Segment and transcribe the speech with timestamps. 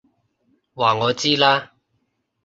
[0.73, 1.73] 話我知啦！